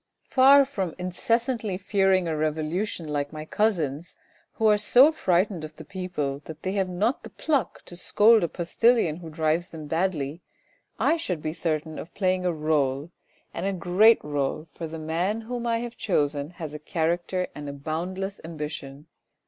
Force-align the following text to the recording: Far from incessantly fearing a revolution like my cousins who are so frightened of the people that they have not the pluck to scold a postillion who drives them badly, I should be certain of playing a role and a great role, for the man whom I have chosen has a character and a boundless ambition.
Far 0.31 0.65
from 0.65 0.95
incessantly 0.97 1.77
fearing 1.77 2.27
a 2.27 2.35
revolution 2.35 3.07
like 3.07 3.31
my 3.31 3.45
cousins 3.45 4.15
who 4.53 4.65
are 4.65 4.75
so 4.79 5.11
frightened 5.11 5.63
of 5.63 5.75
the 5.75 5.85
people 5.85 6.41
that 6.45 6.63
they 6.63 6.71
have 6.71 6.89
not 6.89 7.21
the 7.21 7.29
pluck 7.29 7.83
to 7.85 7.95
scold 7.95 8.43
a 8.43 8.47
postillion 8.47 9.17
who 9.17 9.29
drives 9.29 9.69
them 9.69 9.85
badly, 9.85 10.41
I 10.97 11.17
should 11.17 11.39
be 11.43 11.53
certain 11.53 11.99
of 11.99 12.15
playing 12.15 12.47
a 12.47 12.51
role 12.51 13.11
and 13.53 13.63
a 13.67 13.73
great 13.73 14.23
role, 14.23 14.67
for 14.71 14.87
the 14.87 14.97
man 14.97 15.41
whom 15.41 15.67
I 15.67 15.81
have 15.81 15.97
chosen 15.97 16.49
has 16.57 16.73
a 16.73 16.79
character 16.79 17.47
and 17.53 17.69
a 17.69 17.73
boundless 17.73 18.41
ambition. 18.43 19.05